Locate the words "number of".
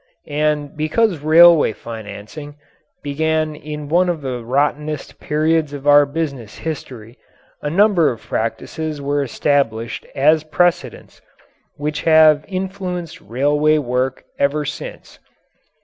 7.69-8.19